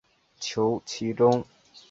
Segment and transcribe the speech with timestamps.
[0.39, 1.45] 求其中